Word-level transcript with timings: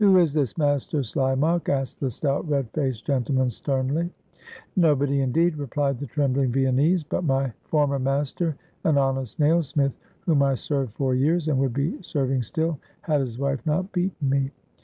"Who 0.00 0.18
is 0.18 0.34
this 0.34 0.58
Master 0.58 1.04
Slimak?" 1.04 1.68
asked 1.68 2.00
the 2.00 2.10
stout, 2.10 2.48
red 2.50 2.68
faced 2.70 3.06
gentleman 3.06 3.50
sternly. 3.50 4.10
"Nobody, 4.74 5.20
indeed," 5.20 5.56
replied 5.56 6.00
the 6.00 6.08
trembling 6.08 6.50
Viennese, 6.50 7.04
"but 7.04 7.22
my 7.22 7.52
former 7.66 8.00
master, 8.00 8.56
an 8.82 8.98
honest 8.98 9.38
nailsmith, 9.38 9.92
whom 10.22 10.42
I 10.42 10.56
served 10.56 10.94
four 10.96 11.14
years, 11.14 11.46
and 11.46 11.56
would 11.60 11.72
be 11.72 12.02
serving 12.02 12.42
still, 12.42 12.80
had 13.02 13.20
his 13.20 13.38
wife 13.38 13.64
not 13.64 13.92
beaten 13.92 14.28
me." 14.28 14.50